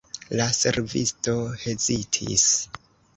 La 0.39 0.45
servisto 0.59 1.35
hezitis. 1.65 2.47